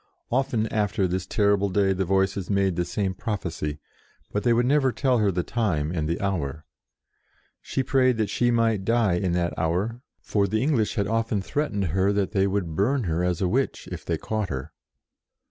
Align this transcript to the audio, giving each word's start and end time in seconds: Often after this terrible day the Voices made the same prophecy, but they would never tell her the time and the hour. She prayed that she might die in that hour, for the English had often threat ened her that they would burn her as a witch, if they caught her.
Often 0.31 0.65
after 0.73 1.07
this 1.07 1.27
terrible 1.27 1.69
day 1.69 1.93
the 1.93 2.05
Voices 2.05 2.49
made 2.49 2.75
the 2.75 2.85
same 2.85 3.13
prophecy, 3.13 3.77
but 4.31 4.41
they 4.41 4.51
would 4.51 4.65
never 4.65 4.91
tell 4.91 5.19
her 5.19 5.29
the 5.31 5.43
time 5.43 5.91
and 5.91 6.09
the 6.09 6.19
hour. 6.19 6.65
She 7.61 7.83
prayed 7.83 8.17
that 8.17 8.31
she 8.31 8.49
might 8.49 8.83
die 8.83 9.13
in 9.13 9.33
that 9.33 9.53
hour, 9.59 10.01
for 10.19 10.47
the 10.47 10.63
English 10.63 10.95
had 10.95 11.05
often 11.05 11.39
threat 11.39 11.71
ened 11.71 11.89
her 11.89 12.11
that 12.13 12.31
they 12.31 12.47
would 12.47 12.75
burn 12.75 13.03
her 13.03 13.23
as 13.23 13.41
a 13.43 13.47
witch, 13.47 13.87
if 13.91 14.03
they 14.03 14.17
caught 14.17 14.49
her. 14.49 14.73